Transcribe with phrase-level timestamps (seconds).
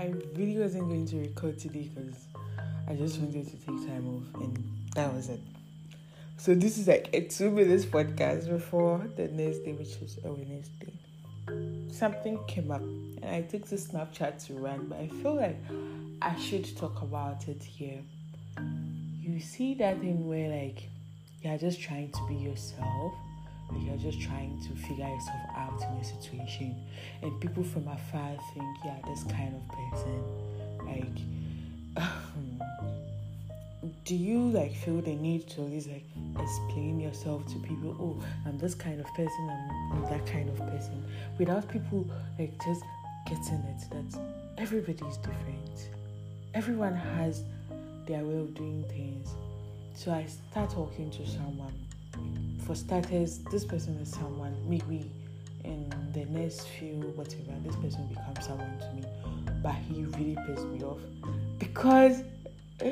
[0.00, 2.26] I really wasn't going to record today because
[2.88, 4.64] I just wanted to take time off, and
[4.94, 5.40] that was it.
[6.38, 10.32] So this is like a two minutes podcast before the next day, which is a
[10.32, 10.94] Wednesday.
[11.92, 15.58] Something came up, and I took the Snapchat to run, but I feel like
[16.22, 18.00] I should talk about it here.
[19.20, 20.88] You see that thing where like
[21.42, 23.12] you're just trying to be yourself
[23.78, 26.74] you're just trying to figure yourself out in a situation.
[27.22, 30.22] And people from afar think yeah this kind of person
[30.86, 31.18] like
[34.04, 36.04] do you like feel the need to always like
[36.38, 37.96] explain yourself to people?
[38.00, 39.50] Oh i'm this kind of person
[39.92, 41.04] i'm that kind of person.
[41.38, 42.06] Without people
[42.38, 42.82] like just
[43.26, 44.20] getting it that
[44.58, 45.90] everybody is different.
[46.54, 47.44] Everyone has
[48.06, 49.34] their way of doing things.
[49.94, 51.74] So i start talking to someone
[52.66, 55.10] for starters, this person is someone maybe
[55.64, 59.04] in the next few whatever, this person becomes someone to me.
[59.62, 61.00] But he really pissed me off
[61.58, 62.22] because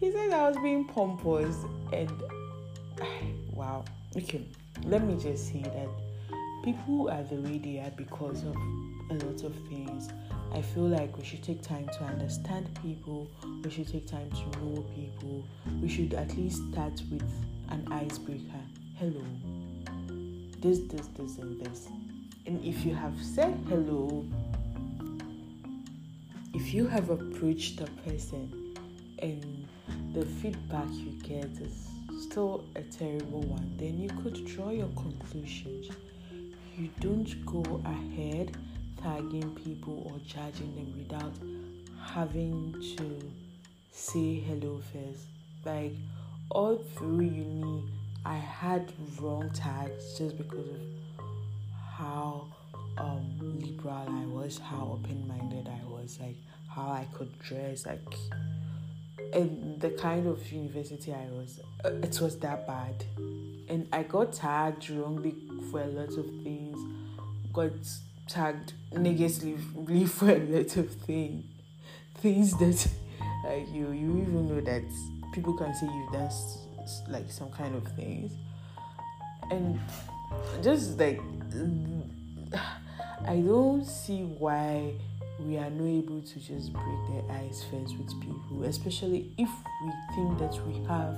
[0.00, 1.56] he said I was being pompous
[1.92, 2.10] and
[3.52, 3.84] wow.
[4.16, 4.46] Okay,
[4.84, 5.88] let me just say that
[6.62, 8.54] people are the way they are because of
[9.10, 10.08] a lot of things.
[10.54, 13.26] I feel like we should take time to understand people,
[13.64, 15.44] we should take time to know people,
[15.80, 17.24] we should at least start with
[17.70, 18.60] an icebreaker
[19.02, 19.24] hello,
[20.60, 21.88] this, this, this, and this.
[22.46, 24.24] And if you have said hello,
[26.54, 28.76] if you have approached a person
[29.18, 29.66] and
[30.14, 31.88] the feedback you get is
[32.20, 35.90] still a terrible one, then you could draw your conclusions.
[36.78, 38.56] You don't go ahead
[39.02, 41.34] tagging people or judging them without
[42.00, 43.32] having to
[43.90, 45.24] say hello first.
[45.64, 45.94] Like
[46.50, 47.82] all through uni,
[48.24, 50.80] I had wrong tags just because of
[51.96, 52.46] how
[52.98, 56.36] um, liberal I was, how open minded I was, like
[56.68, 58.00] how I could dress, like
[59.32, 63.04] and the kind of university I was, uh, it was that bad.
[63.68, 65.34] And I got tagged wrongly
[65.70, 66.78] for a lot of things,
[67.52, 67.72] got
[68.28, 71.44] tagged negatively for a lot of things,
[72.16, 72.88] things that
[73.44, 74.82] like you you even know that
[75.32, 76.30] people can say you've done
[77.08, 78.32] like some kind of things.
[79.50, 79.78] And
[80.62, 81.20] just like
[83.26, 84.92] i don't see why
[85.40, 89.48] we are not able to just break the ice first with people especially if
[89.84, 91.16] we think that we have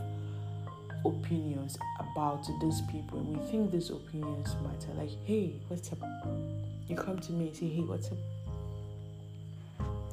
[1.04, 4.92] opinions about those people and we think these opinions matter.
[4.96, 5.98] Like hey what's up?
[6.88, 8.18] You come to me and say hey what's up?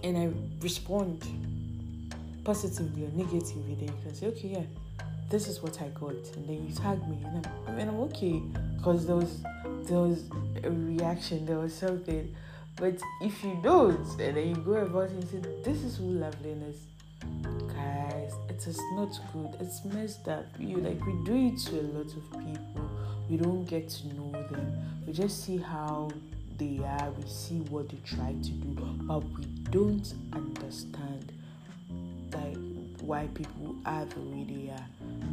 [0.04, 0.30] And i
[0.62, 1.26] respond
[2.44, 6.48] positively or negatively then you can say okay yeah this is what I got, and
[6.48, 8.42] then you tag me, and I'm, I mean, I'm okay
[8.76, 9.42] because there was
[9.84, 10.26] there was
[10.64, 12.36] a reaction, there was something.
[12.76, 16.04] But if you don't, and then you go about it and say, "This is who
[16.04, 16.78] loveliness,"
[17.70, 19.56] guys, it is not good.
[19.62, 20.46] It's messed up.
[20.60, 22.90] You like we do it to a lot of people.
[23.30, 24.74] We don't get to know them.
[25.08, 26.12] We just see how
[26.58, 27.10] they are.
[27.12, 28.76] We see what they try to do,
[29.08, 31.32] but we don't understand
[32.34, 32.58] like
[33.02, 34.86] why people are the way they are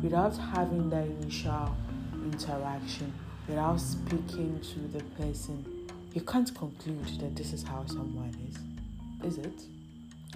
[0.02, 1.74] without having that initial
[2.14, 3.12] interaction,
[3.46, 5.64] without speaking to the person,
[6.14, 9.36] you can't conclude that this is how someone is.
[9.36, 9.62] Is it?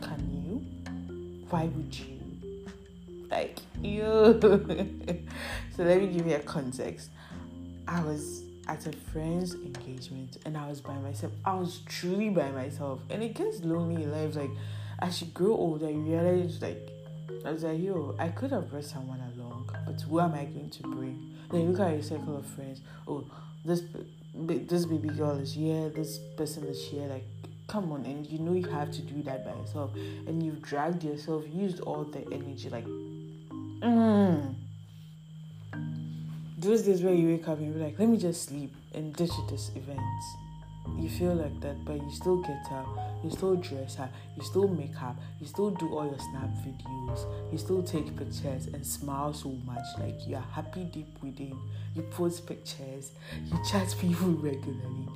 [0.00, 1.47] Can you?
[1.50, 2.19] Why would you?
[3.31, 4.39] Like you.
[5.77, 7.11] so let me give you a context.
[7.87, 11.33] I was at a friend's engagement and I was by myself.
[11.44, 13.00] I was truly by myself.
[13.11, 14.37] And it gets lonely in life.
[14.37, 14.50] Like
[15.00, 16.91] as you grow older, you realize like
[17.44, 20.70] I was like, yo, I could have brought someone along, but who am I going
[20.70, 21.34] to bring?
[21.50, 22.81] Then you look at your circle of friends.
[23.06, 23.25] Oh,
[23.65, 23.82] this
[24.34, 25.91] this baby girl is here.
[25.91, 27.06] This person is here.
[27.06, 27.25] Like,
[27.66, 31.04] come on, and you know you have to do that by yourself, and you've dragged
[31.04, 32.70] yourself, used all the energy.
[32.70, 34.54] Like, mm.
[36.59, 39.32] those days where you wake up and you're like, let me just sleep and ditch
[39.50, 40.00] this event
[40.99, 42.87] you feel like that, but you still get up,
[43.23, 47.26] you still dress up, you still make up, you still do all your snap videos,
[47.52, 51.56] you still take pictures and smile so much, like you're happy deep within.
[51.94, 53.12] You post pictures,
[53.46, 55.08] you chat people regularly,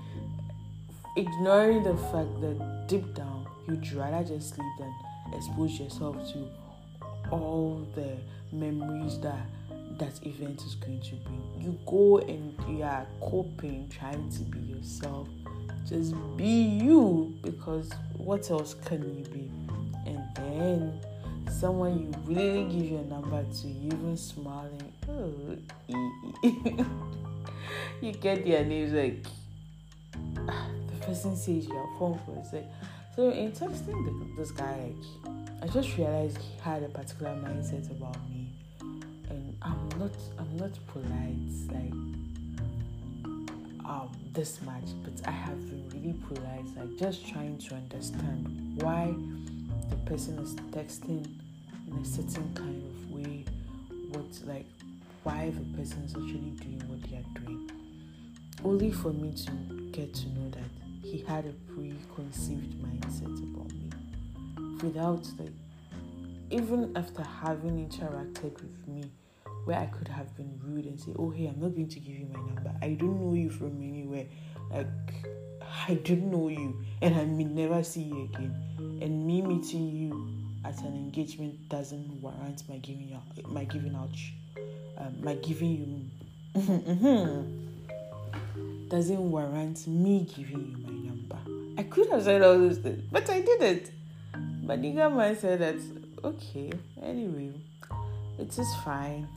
[1.16, 4.94] ignoring the fact that deep down you'd rather just sleep than
[5.34, 6.48] expose yourself to
[7.30, 8.16] all the
[8.52, 9.46] memories that
[9.98, 11.42] that event is going to bring.
[11.58, 15.28] You go and you are coping, trying to be yourself
[15.88, 19.50] just be you because what else can you be?
[20.06, 21.00] And then
[21.50, 25.56] someone you really give your number to, even smiling, oh,
[28.00, 29.26] you get their names like
[30.46, 32.66] the person says you're phone for it's like
[33.14, 34.92] So in texting this guy,
[35.24, 35.32] like,
[35.62, 40.72] I just realized he had a particular mindset about me, and I'm not I'm not
[40.88, 42.25] polite like
[43.88, 49.14] um this much, but I have been really polite, like just trying to understand why
[49.88, 51.26] the person is texting
[51.88, 53.44] in a certain kind of way,
[54.10, 54.66] what like
[55.22, 57.70] why the person is actually doing what they are doing.
[58.64, 59.50] Only for me to
[59.92, 60.70] get to know that
[61.02, 63.90] he had a preconceived mindset about me
[64.82, 65.52] without like
[66.50, 69.10] even after having interacted with me
[69.66, 72.14] where I could have been rude and say, Oh hey, I'm not going to give
[72.14, 72.72] you my number.
[72.80, 74.26] I don't know you from anywhere.
[74.70, 74.86] Like
[75.88, 78.54] I don't know you and I may never see you again.
[79.02, 80.30] And me meeting you
[80.64, 84.14] at an engagement doesn't warrant my giving out my giving out
[84.98, 86.10] um, my giving
[86.54, 86.54] you
[88.88, 91.38] doesn't warrant me giving you my number.
[91.76, 93.90] I could have said all those things, but I didn't.
[94.62, 95.76] But the man said that
[96.24, 96.72] okay,
[97.02, 97.52] anyway,
[98.38, 99.28] it is fine.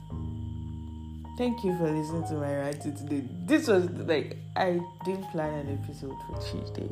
[1.38, 3.22] Thank you for listening to my writing today.
[3.46, 6.90] This was like I didn't plan an episode for Tuesday.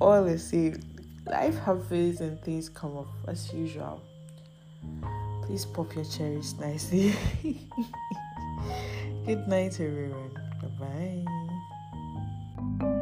[0.00, 0.74] All I say,
[1.26, 4.02] life happens and things come up as usual.
[5.42, 7.14] Please pop your cherries nicely.
[9.26, 10.30] Good night, everyone.
[10.62, 11.24] Bye
[12.80, 12.92] bye.